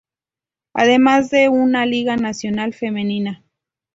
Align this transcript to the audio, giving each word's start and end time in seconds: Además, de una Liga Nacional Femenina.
Además, 0.73 1.29
de 1.29 1.47
una 1.49 1.85
Liga 1.85 2.17
Nacional 2.17 2.73
Femenina. 2.73 3.43